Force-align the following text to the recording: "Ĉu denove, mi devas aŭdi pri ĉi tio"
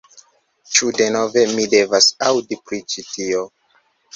"Ĉu 0.77 0.89
denove, 1.01 1.43
mi 1.57 1.67
devas 1.75 2.09
aŭdi 2.31 2.61
pri 2.67 2.83
ĉi 2.95 3.07
tio" 3.13 3.45